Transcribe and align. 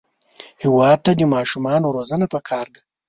هېواد 0.63 0.99
ته 1.05 1.11
د 1.15 1.21
ماشومانو 1.33 1.93
روزنه 1.95 2.25
پکار 2.33 2.65
ده 2.73 2.79